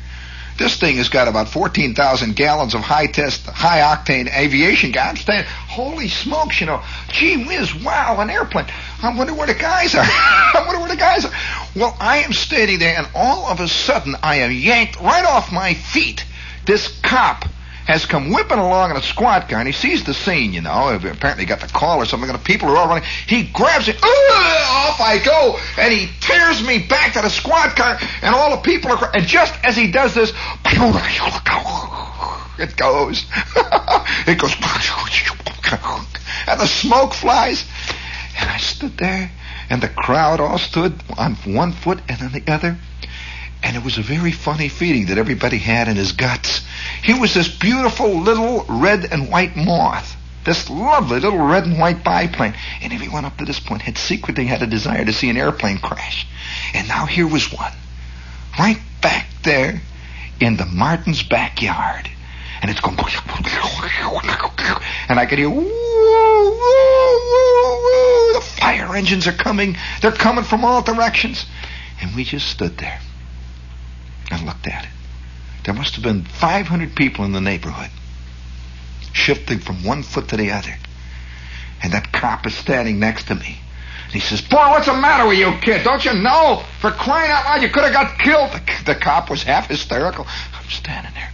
[0.60, 5.24] This thing has got about 14,000 gallons of high test, high octane aviation gas.
[5.68, 8.66] Holy smokes, you know, gee whiz, wow, an airplane.
[9.02, 10.04] I wonder where the guys are.
[10.04, 11.32] I wonder where the guys are.
[11.74, 15.50] Well, I am standing there, and all of a sudden, I am yanked right off
[15.50, 16.26] my feet.
[16.66, 17.46] This cop
[17.90, 20.94] has come whipping along in a squad car, and he sees the scene, you know.
[20.94, 23.02] Apparently got the call or something, and the people are all running.
[23.26, 27.98] He grabs it, off I go, and he tears me back to the squad car,
[28.22, 30.32] and all the people are, and just as he does this,
[30.64, 30.78] it
[32.76, 33.26] goes.
[34.28, 34.54] it goes,
[36.46, 37.64] and the smoke flies.
[38.38, 39.32] And I stood there,
[39.68, 42.78] and the crowd all stood on one foot and on the other.
[43.62, 46.62] And it was a very funny feeling that everybody had in his guts.
[47.02, 50.16] He was this beautiful little red and white moth.
[50.44, 52.54] This lovely little red and white biplane.
[52.82, 55.78] And everyone up to this point had secretly had a desire to see an airplane
[55.78, 56.26] crash.
[56.74, 57.72] And now here was one.
[58.58, 59.82] Right back there
[60.40, 62.10] in the Martins' backyard.
[62.62, 62.98] And it's going...
[65.08, 65.50] And I could hear...
[68.34, 69.76] The fire engines are coming.
[70.02, 71.46] They're coming from all directions.
[72.00, 73.00] And we just stood there
[74.30, 74.90] and looked at it.
[75.70, 77.90] There must have been 500 people in the neighborhood,
[79.12, 80.76] shifting from one foot to the other.
[81.80, 83.56] And that cop is standing next to me.
[84.02, 85.84] And he says, Boy, what's the matter with you, kid?
[85.84, 86.64] Don't you know?
[86.80, 88.50] For crying out loud, you could have got killed.
[88.50, 90.26] The, the cop was half hysterical.
[90.52, 91.30] I'm standing there.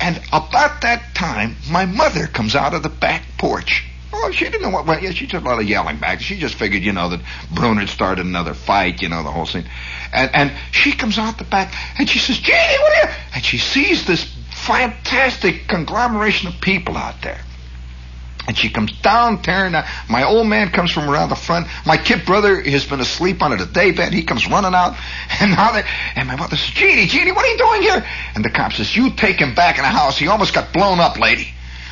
[0.00, 3.84] And about that time, my mother comes out of the back porch.
[4.24, 4.86] Oh, she didn't know what.
[4.86, 6.20] Well, yeah, she took a lot of yelling back.
[6.20, 7.20] She just figured, you know, that
[7.52, 9.64] Bruner had started another fight, you know, the whole scene.
[10.12, 13.44] And and she comes out the back and she says, "Jeannie, what are you?" And
[13.44, 17.40] she sees this fantastic conglomeration of people out there.
[18.46, 19.84] And she comes down, tearing down.
[20.08, 21.68] My old man comes from around the front.
[21.86, 24.12] My kid brother has been asleep under the daybed.
[24.12, 24.96] He comes running out.
[25.40, 25.82] And now they,
[26.14, 28.06] and my mother says, Jeannie, Jeannie, what are you doing here?
[28.36, 30.18] And the cop says, you take him back in the house.
[30.18, 31.48] He almost got blown up, lady.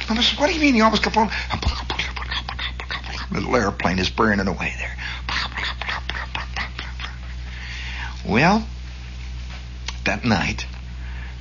[0.08, 1.64] And I said, what do you mean he almost got blown up?
[3.30, 4.96] Little airplane is burning away there.
[8.26, 8.66] Well,
[10.04, 10.66] that night,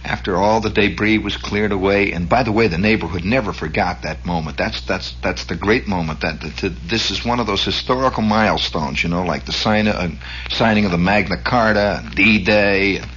[0.04, 4.04] after all the debris was cleared away, and by the way, the neighborhood never forgot
[4.04, 4.58] that moment.
[4.58, 6.22] That's that's that's the great moment.
[6.22, 10.10] That, that this is one of those historical milestones, you know, like the sign, uh,
[10.50, 13.12] signing of the Magna Carta, D-Day, and,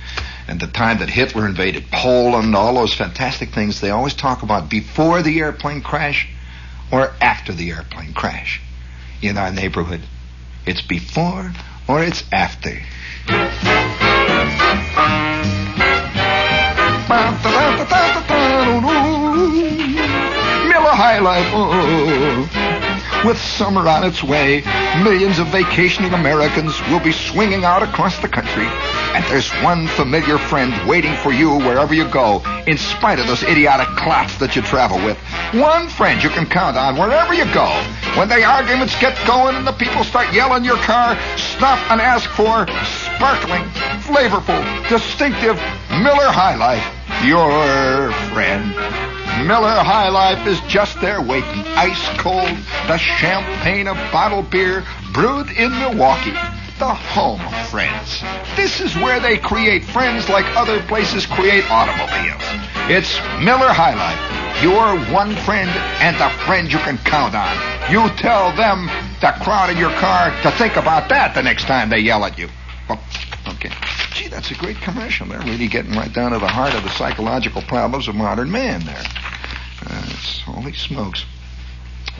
[0.49, 2.55] and the time that Hitler invaded Poland.
[2.57, 6.29] All those fantastic things they always talk about before the airplane crash
[6.93, 8.61] or after the airplane crash
[9.23, 10.03] in our neighborhood.
[10.67, 11.53] It's before
[11.89, 12.79] or it's after.
[20.69, 21.47] Miller High Life.
[21.53, 22.72] Oh.
[23.25, 24.63] With summer on its way,
[25.05, 28.67] millions of vacationing Americans will be swinging out across the country.
[29.15, 33.45] And there's one familiar friend waiting for you wherever you go, in spite of those
[33.45, 35.17] idiotic clots that you travel with.
[35.55, 37.71] One friend you can count on wherever you go.
[38.19, 42.29] When the arguments get going and the people start yelling your car, stop and ask
[42.31, 42.67] for
[43.15, 43.63] sparkling,
[44.03, 44.59] flavorful,
[44.89, 45.55] distinctive
[45.91, 46.85] Miller High Life.
[47.25, 49.22] Your friend.
[49.41, 55.51] Miller High Life is just there waiting, ice cold, the champagne of bottled beer brewed
[55.51, 56.37] in Milwaukee,
[56.79, 58.23] the home of friends.
[58.57, 62.43] This is where they create friends like other places create automobiles.
[62.89, 67.57] It's Miller High Life, your one friend and the friend you can count on.
[67.91, 68.87] You tell them,
[69.21, 72.39] the crowd in your car, to think about that the next time they yell at
[72.39, 72.49] you.
[73.49, 73.71] Okay.
[74.15, 75.27] Gee, that's a great commercial.
[75.27, 78.85] They're really getting right down to the heart of the psychological problems of modern man
[78.85, 79.03] there.
[79.87, 80.03] Uh,
[80.45, 81.25] holy smokes.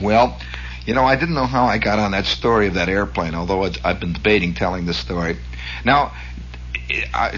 [0.01, 0.39] Well,
[0.85, 3.63] you know, I didn't know how I got on that story of that airplane, although
[3.83, 5.37] I've been debating telling this story.
[5.85, 6.11] Now,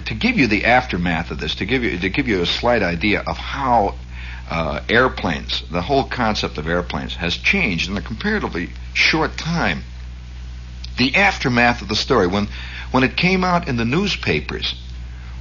[0.06, 2.82] to give you the aftermath of this, to give you to give you a slight
[2.82, 3.96] idea of how
[4.50, 9.84] uh, airplanes, the whole concept of airplanes, has changed in a comparatively short time.
[10.98, 12.48] The aftermath of the story, when
[12.92, 14.76] when it came out in the newspapers,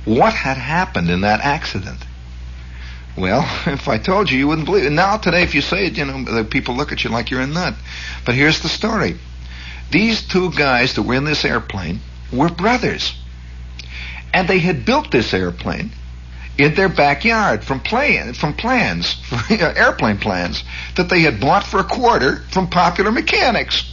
[0.05, 1.99] what had happened in that accident?
[3.17, 4.91] Well, if I told you, you wouldn't believe it.
[4.91, 7.41] Now, today, if you say it, you know, the people look at you like you're
[7.41, 7.75] a nut.
[8.25, 9.17] But here's the story.
[9.91, 12.01] These two guys that were in this airplane
[12.33, 13.15] were brothers.
[14.33, 15.93] And they had built this airplane
[16.59, 19.17] in their backyard from plan, from plans,
[19.51, 20.65] uh, airplane plans
[20.97, 23.91] that they had bought for a quarter from Popular Mechanics.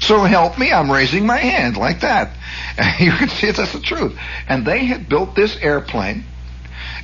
[0.00, 2.36] So help me, I'm raising my hand like that.
[3.00, 4.16] You can see that's the truth.
[4.48, 6.24] And they had built this airplane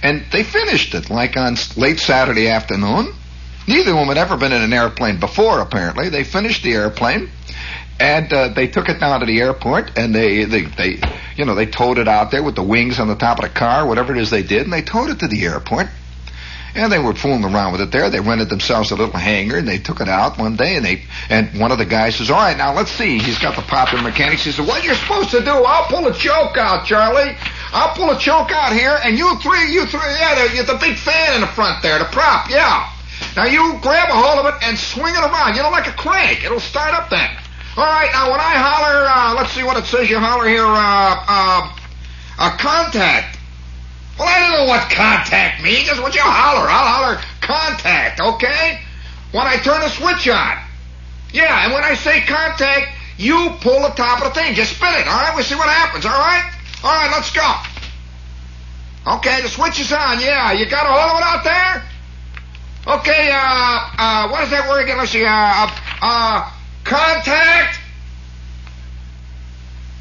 [0.02, 3.14] and they finished it like on late Saturday afternoon.
[3.66, 6.10] Neither of them had ever been in an airplane before, apparently.
[6.10, 7.30] They finished the airplane,
[7.98, 11.00] and uh, they took it down to the airport, and they, they, they,
[11.36, 13.58] you know, they towed it out there with the wings on the top of the
[13.58, 15.86] car, whatever it is they did, and they towed it to the airport.
[16.76, 18.10] And they were fooling around with it there.
[18.10, 21.04] They rented themselves a little hangar, and they took it out one day, and they,
[21.30, 23.18] and one of the guys says, all right, now let's see.
[23.18, 24.44] He's got the popular mechanics.
[24.44, 27.36] He says, what you're supposed to do, I'll pull a choke out, Charlie.
[27.72, 30.96] I'll pull a choke out here, and you three, you three, yeah, the, the big
[30.96, 32.90] fan in the front there, the prop, yeah.
[33.36, 35.92] Now you grab a hold of it and swing it around, you know, like a
[35.92, 36.44] crank.
[36.44, 37.30] It'll start up then.
[37.76, 40.08] All right, now when I holler, uh, let's see what it says.
[40.08, 41.70] You holler here, uh, uh,
[42.38, 43.33] a contact.
[44.18, 45.88] Well, I don't know what contact means.
[46.00, 46.68] What you holler.
[46.70, 48.80] I'll holler contact, okay?
[49.32, 50.58] When I turn the switch on.
[51.32, 54.54] Yeah, and when I say contact, you pull the top of the thing.
[54.54, 55.34] Just spin it, all right?
[55.34, 56.52] We'll see what happens, all right?
[56.84, 57.52] All right, let's go.
[59.18, 60.20] Okay, the switch is on.
[60.20, 61.82] Yeah, you got a hold of it out there?
[62.98, 64.98] Okay, uh, uh, what is that word again?
[64.98, 65.70] Let's see, uh, uh,
[66.02, 66.50] uh
[66.84, 67.80] contact?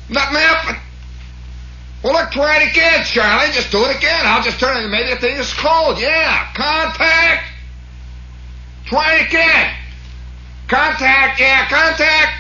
[0.10, 0.53] Nothing happened.
[2.34, 3.54] Try it again, Charlie.
[3.54, 4.26] Just do it again.
[4.26, 4.88] I'll just turn it.
[4.90, 6.02] Maybe the thing is cold.
[6.02, 7.46] Yeah, contact.
[8.86, 9.70] Try it again.
[10.68, 12.34] Contact, yeah, contact.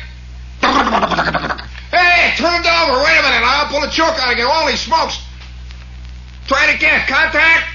[1.93, 3.03] Hey, it turned over.
[3.05, 3.45] Wait a minute.
[3.45, 4.47] I'll pull the choke out again.
[4.49, 5.21] Holy smokes.
[6.47, 7.05] Try it again.
[7.05, 7.69] Contact.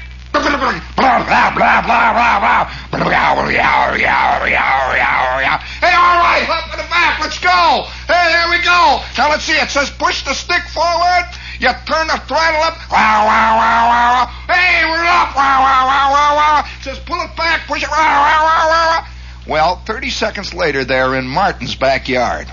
[5.78, 7.20] Hey, all right, up in the back.
[7.20, 7.86] Let's go.
[8.10, 9.02] Hey, here we go.
[9.16, 9.54] Now let's see.
[9.54, 11.30] It says push the stick forward.
[11.60, 12.78] You turn the throttle up.
[12.90, 14.26] Wow, wow, wow, wow.
[14.46, 15.34] Hey, we're up.
[15.34, 16.64] Wow, wow, wow, wow, wow.
[17.04, 17.90] Pull it back, push it.
[17.90, 19.06] Wow, wow, wow, wow, wow.
[19.48, 22.46] Well, 30 seconds later, they're in Martin's backyard.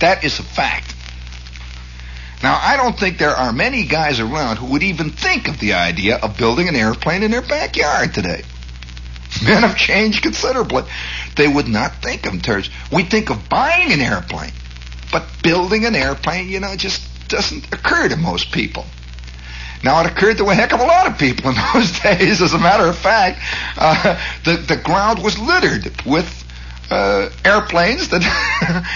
[0.00, 0.94] That is a fact.
[2.42, 5.72] Now, I don't think there are many guys around who would even think of the
[5.72, 8.42] idea of building an airplane in their backyard today.
[9.42, 10.84] Men have changed considerably.
[11.36, 12.70] They would not think of terms.
[12.92, 14.52] We think of buying an airplane,
[15.10, 17.02] but building an airplane, you know, just
[17.34, 18.84] doesn't occur to most people.
[19.82, 22.40] Now, it occurred to a heck of a lot of people in those days.
[22.40, 23.40] As a matter of fact,
[23.76, 26.44] uh, the the ground was littered with
[26.90, 28.22] uh, airplanes that,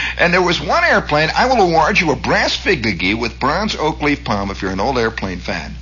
[0.18, 1.28] and there was one airplane.
[1.36, 4.80] I will award you a brass figurine with bronze oak leaf palm if you're an
[4.80, 5.74] old airplane fan.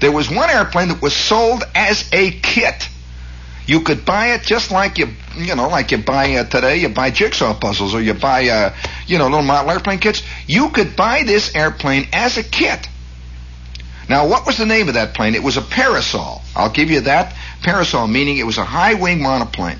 [0.00, 2.88] There was one airplane that was sold as a kit.
[3.66, 6.78] You could buy it just like you, you know, like you buy uh, today.
[6.78, 8.74] You buy jigsaw puzzles or you buy, uh,
[9.08, 10.22] you know, little model airplane kits.
[10.46, 12.88] You could buy this airplane as a kit.
[14.08, 15.34] Now, what was the name of that plane?
[15.34, 16.42] It was a parasol.
[16.56, 17.34] I'll give you that.
[17.62, 19.78] Parasol meaning it was a high wing monoplane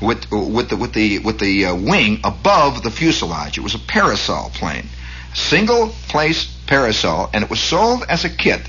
[0.00, 3.56] with with the with the with the uh, wing above the fuselage.
[3.56, 4.88] It was a parasol plane,
[5.34, 8.60] single place parasol, and it was sold as a kit.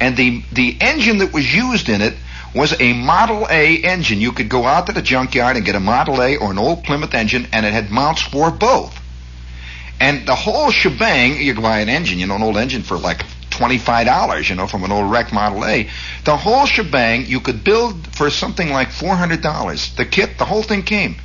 [0.00, 2.14] And the the engine that was used in it
[2.54, 4.20] was a Model A engine.
[4.20, 6.84] You could go out to the junkyard and get a Model A or an old
[6.84, 8.98] Plymouth engine, and it had mounts for both.
[10.00, 12.96] And the whole shebang, you could buy an engine, you know, an old engine for
[12.96, 15.88] like $25, you know, from an old wreck Model A.
[16.24, 19.96] The whole shebang you could build for something like $400.
[19.96, 21.16] The kit, the whole thing came.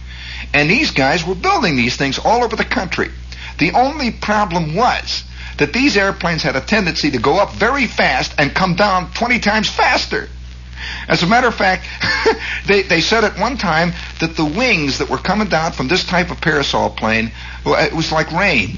[0.53, 3.09] And these guys were building these things all over the country.
[3.59, 5.23] The only problem was
[5.57, 9.39] that these airplanes had a tendency to go up very fast and come down 20
[9.39, 10.27] times faster.
[11.07, 11.85] As a matter of fact,
[12.67, 16.03] they, they said at one time that the wings that were coming down from this
[16.03, 17.31] type of parasol plane,
[17.65, 18.77] it was like rain.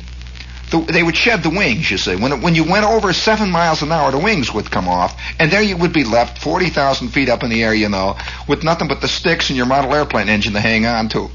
[0.72, 2.16] The, they would shed the wings, you see.
[2.16, 5.20] When, it, when you went over seven miles an hour, the wings would come off,
[5.40, 8.18] and there you would be left 40,000 feet up in the air, you know,
[8.48, 11.30] with nothing but the sticks and your model airplane engine to hang on to.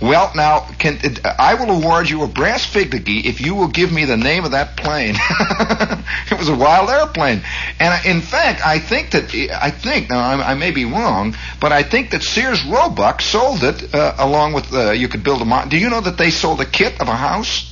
[0.00, 0.98] Well, now, can,
[1.38, 4.52] I will award you a brass figurine if you will give me the name of
[4.52, 5.14] that plane.
[6.30, 7.42] it was a wild airplane,
[7.78, 11.72] and in fact, I think that I think now I, I may be wrong, but
[11.72, 15.44] I think that Sears Roebuck sold it uh, along with uh, you could build a.
[15.44, 17.66] Mo- Do you know that they sold a kit of a house?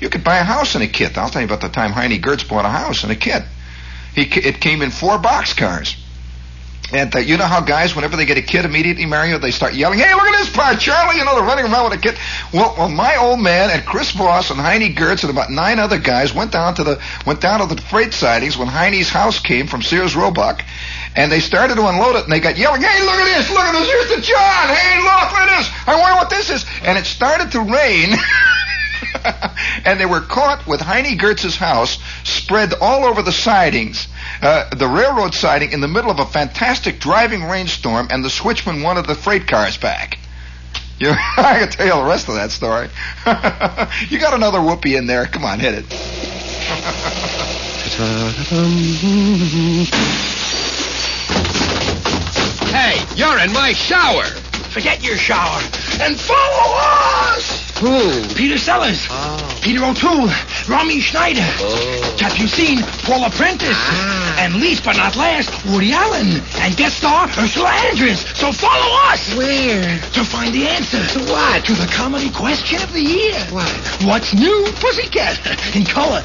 [0.00, 1.16] You could buy a house in a kit.
[1.16, 3.42] I'll tell you about the time Heine Gertz bought a house in a kit.
[4.14, 5.96] He, it came in four boxcars.
[6.92, 9.50] And uh, you know how guys, whenever they get a kid immediately, marry Mario, they
[9.50, 12.02] start yelling, "Hey, look at this part, Charlie!" You know, they're running around with a
[12.02, 12.18] kid.
[12.52, 15.98] Well, well, my old man and Chris Voss and Heine Gertz and about nine other
[15.98, 19.68] guys went down to the went down to the freight sidings when Heine's house came
[19.68, 20.64] from Sears Roebuck,
[21.16, 23.48] and they started to unload it, and they got yelling, "Hey, look at this!
[23.48, 23.86] Look at this!
[23.86, 24.68] Here's the John!
[24.68, 25.70] Hey, look, look at this!
[25.86, 28.10] I wonder what this is!" And it started to rain.
[29.84, 34.08] and they were caught with Heine Gertz's house spread all over the sidings,
[34.40, 38.82] uh, the railroad siding in the middle of a fantastic driving rainstorm, and the switchman
[38.82, 40.18] wanted the freight cars back.
[40.98, 42.88] You, I can tell you the rest of that story.
[44.08, 45.26] you got another whoopee in there.
[45.26, 45.86] Come on, hit it.
[52.72, 54.24] hey, you're in my shower.
[54.72, 55.60] Forget your shower
[56.00, 57.71] and follow us.
[57.82, 58.22] Who?
[58.38, 59.08] Peter Sellers.
[59.10, 59.58] Oh.
[59.60, 60.30] Peter O'Toole.
[60.70, 61.42] Romy Schneider.
[61.58, 62.16] Oh.
[62.20, 63.74] Have you seen Paula Prentiss?
[63.74, 64.38] Ah.
[64.38, 66.38] And least but not last, Woody Allen.
[66.62, 68.22] And guest star Ursula Andress.
[68.38, 69.34] So follow us.
[69.34, 69.98] Where?
[70.14, 71.02] To find the answer.
[71.18, 71.64] To what?
[71.66, 73.34] To the comedy question of the year.
[73.50, 73.66] What?
[74.06, 75.42] What's new, Pussycat?
[75.74, 76.22] In color.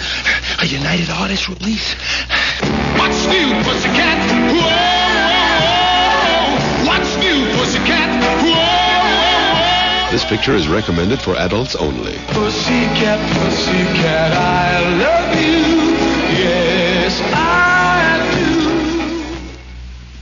[0.62, 1.95] A United Artists release.
[3.01, 4.18] What's new, Pussycat?
[4.53, 6.86] Whoa, whoa, whoa.
[6.86, 8.22] What's new, Pussycat?
[8.22, 8.66] Whoa, whoa, whoa.
[10.10, 12.14] This picture is recommended for adults only.
[12.30, 15.60] Pussycat, pussycat, I love you.
[16.39, 18.16] Yes, I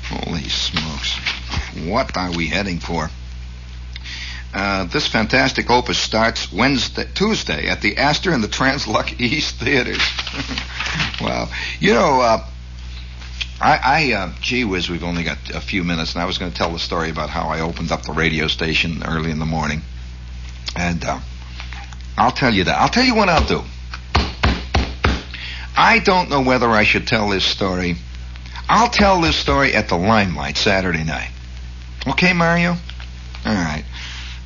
[0.10, 0.16] do.
[0.16, 1.20] Holy smokes.
[1.88, 3.12] What are we heading for?
[4.56, 10.02] Uh, this fantastic opus starts Wednesday, Tuesday at the Astor and the Trans-Lux East Theaters.
[11.22, 11.48] wow.
[11.80, 12.44] You know, uh,
[13.60, 16.52] I, I uh, gee whiz, we've only got a few minutes, and I was going
[16.52, 19.46] to tell the story about how I opened up the radio station early in the
[19.46, 19.82] morning.
[20.76, 21.20] And uh,
[22.18, 22.78] I'll tell you that.
[22.80, 23.62] I'll tell you what I'll do.
[25.78, 27.96] I don't know whether I should tell this story.
[28.68, 31.32] I'll tell this story at the Limelight Saturday night.
[32.08, 32.72] Okay, Mario?
[33.46, 33.84] All right.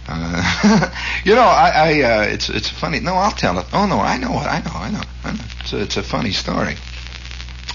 [0.08, 0.92] Uh,
[1.24, 3.00] you know, I, I uh, it's it's funny.
[3.00, 3.68] No, I'll tell it.
[3.72, 4.48] Oh no, I know it.
[4.48, 4.72] I know.
[4.74, 5.04] I know.
[5.24, 5.44] I know.
[5.62, 6.76] It's a, it's a funny story,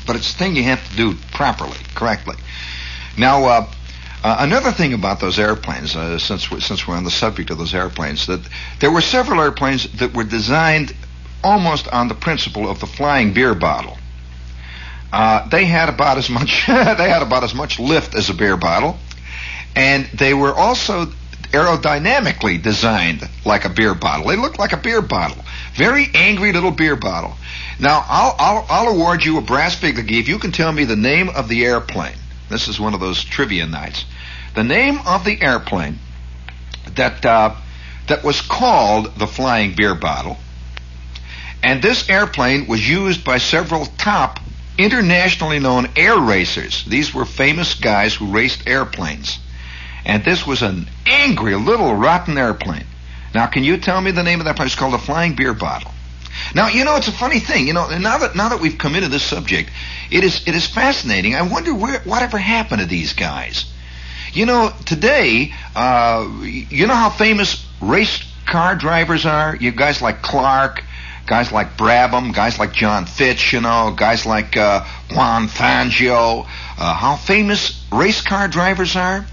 [0.06, 2.36] but it's a thing you have to do properly, correctly.
[3.16, 3.70] Now, uh,
[4.22, 7.58] uh, another thing about those airplanes, uh, since we're, since we're on the subject of
[7.58, 8.40] those airplanes, that
[8.80, 10.94] there were several airplanes that were designed
[11.42, 13.98] almost on the principle of the flying beer bottle.
[15.12, 18.56] Uh, they had about as much they had about as much lift as a beer
[18.56, 18.98] bottle,
[19.76, 21.06] and they were also
[21.52, 24.26] aerodynamically designed like a beer bottle.
[24.26, 25.44] They looked like a beer bottle,
[25.74, 27.36] very angry little beer bottle.
[27.78, 30.96] Now I'll I'll, I'll award you a brass figurine if you can tell me the
[30.96, 32.16] name of the airplane.
[32.48, 34.04] This is one of those trivia nights.
[34.54, 35.98] The name of the airplane
[36.94, 37.54] that uh,
[38.08, 40.36] that was called the Flying Beer Bottle,
[41.62, 44.38] and this airplane was used by several top
[44.78, 46.84] internationally known air racers.
[46.84, 49.38] These were famous guys who raced airplanes.
[50.04, 52.84] And this was an angry little rotten airplane.
[53.34, 54.66] Now, can you tell me the name of that plane?
[54.66, 55.93] It's called the Flying Beer Bottle.
[56.54, 57.66] Now, you know, it's a funny thing.
[57.66, 59.70] You know, now that now that we've come into this subject,
[60.10, 61.34] it is it is fascinating.
[61.34, 63.64] I wonder where whatever happened to these guys.
[64.32, 69.56] You know, today, uh, you know how famous race car drivers are.
[69.56, 70.84] You guys like Clark,
[71.26, 73.52] guys like Brabham, guys like John Fitch.
[73.52, 76.46] You know, guys like uh, Juan Fangio.
[76.78, 79.26] Uh, how famous race car drivers are.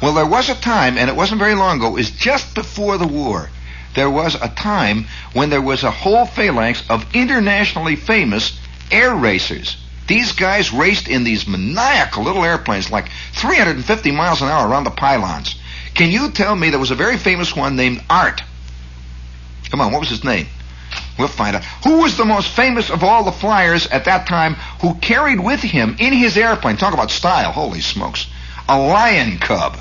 [0.00, 1.88] Well, there was a time, and it wasn't very long ago.
[1.88, 3.48] It was just before the war
[3.94, 8.58] there was a time when there was a whole phalanx of internationally famous
[8.90, 9.76] air racers.
[10.06, 14.90] These guys raced in these maniacal little airplanes, like 350 miles an hour around the
[14.90, 15.54] pylons.
[15.94, 18.42] Can you tell me there was a very famous one named Art?
[19.70, 20.46] Come on, what was his name?
[21.18, 21.64] We'll find out.
[21.84, 25.60] Who was the most famous of all the flyers at that time who carried with
[25.60, 28.26] him in his airplane, talk about style, holy smokes,
[28.68, 29.76] a lion cub?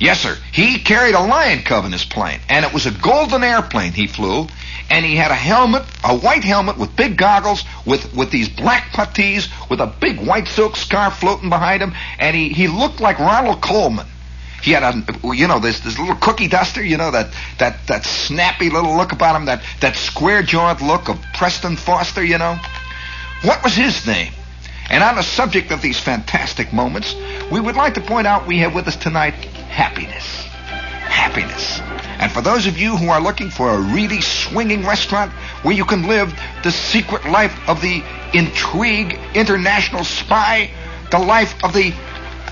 [0.00, 0.34] Yes, sir.
[0.50, 4.06] He carried a lion cub in his plane, and it was a golden airplane he
[4.06, 4.46] flew,
[4.88, 8.92] and he had a helmet, a white helmet with big goggles, with, with these black
[8.92, 13.18] puttees, with a big white silk scarf floating behind him, and he, he looked like
[13.18, 14.06] Ronald Colman.
[14.62, 18.04] He had a, you know, this this little cookie duster, you know, that that that
[18.04, 22.58] snappy little look about him, that that square jawed look of Preston Foster, you know.
[23.42, 24.32] What was his name?
[24.90, 27.14] And on the subject of these fantastic moments,
[27.50, 30.44] we would like to point out we have with us tonight happiness.
[31.06, 31.80] Happiness.
[32.18, 35.30] And for those of you who are looking for a really swinging restaurant
[35.62, 38.02] where you can live the secret life of the
[38.34, 40.70] intrigue international spy,
[41.10, 41.94] the life of the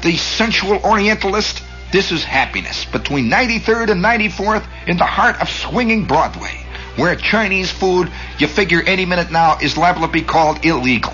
[0.03, 1.61] the sensual orientalist,
[1.91, 6.65] this is happiness between 93rd and 94th in the heart of swinging Broadway,
[6.95, 11.13] where Chinese food, you figure any minute now, is liable to be called illegal.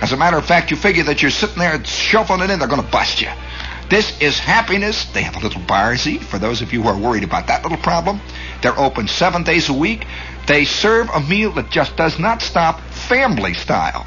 [0.00, 2.68] As a matter of fact, you figure that you're sitting there shuffling it in, they're
[2.68, 3.30] going to bust you.
[3.88, 5.04] This is happiness.
[5.06, 7.62] They have a little bar seat for those of you who are worried about that
[7.62, 8.20] little problem.
[8.60, 10.06] They're open seven days a week.
[10.46, 14.06] They serve a meal that just does not stop family style.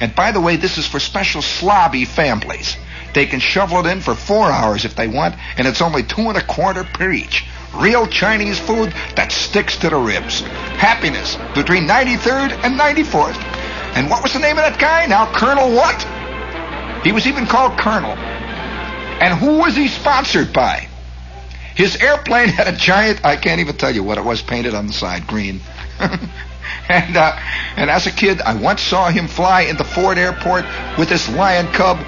[0.00, 2.76] And by the way, this is for special slobby families.
[3.14, 6.28] They can shovel it in for four hours if they want, and it's only two
[6.28, 7.46] and a quarter per each.
[7.74, 10.42] Real Chinese food that sticks to the ribs.
[10.78, 13.55] Happiness between 93rd and 94th.
[13.96, 15.06] And what was the name of that guy?
[15.06, 15.96] Now, Colonel what?
[17.02, 18.12] He was even called Colonel.
[18.12, 20.86] And who was he sponsored by?
[21.74, 24.86] His airplane had a giant, I can't even tell you what it was, painted on
[24.86, 25.60] the side green.
[25.98, 27.38] and, uh,
[27.76, 30.66] and as a kid, I once saw him fly in the Ford airport
[30.98, 31.98] with his lion cub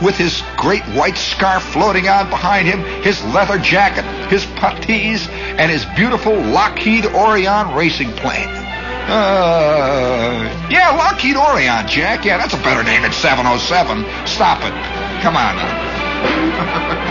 [0.00, 5.70] with his great white scarf floating on behind him, his leather jacket, his puttees, and
[5.70, 8.61] his beautiful Lockheed Orion racing plane.
[9.08, 12.24] Uh, yeah, Lockheed Orion, Jack.
[12.24, 14.04] Yeah, that's a better name than 707.
[14.26, 14.72] Stop it.
[15.22, 16.98] Come on now.